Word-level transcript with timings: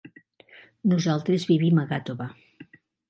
Nosaltres 0.93 1.45
vivim 1.51 1.83
a 1.83 1.85
Gàtova. 1.93 2.29